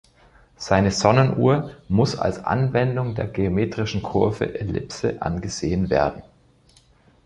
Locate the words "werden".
5.91-6.23